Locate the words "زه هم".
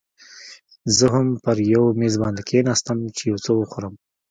0.97-1.27